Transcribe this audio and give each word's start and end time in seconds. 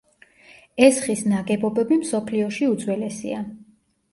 ეს 0.87 0.97
ხის 1.03 1.21
ნაგებობები 1.33 1.99
მსოფლიოში 2.07 2.71
უძველესია. 2.73 3.45